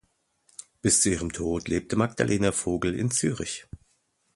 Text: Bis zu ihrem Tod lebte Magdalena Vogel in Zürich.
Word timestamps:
Bis 0.81 0.99
zu 0.99 1.11
ihrem 1.11 1.31
Tod 1.31 1.67
lebte 1.67 1.95
Magdalena 1.95 2.51
Vogel 2.51 2.95
in 2.97 3.11
Zürich. 3.11 3.67